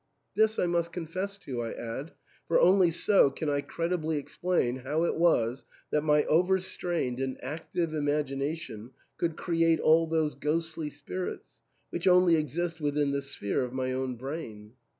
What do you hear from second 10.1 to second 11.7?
ghostly spirits,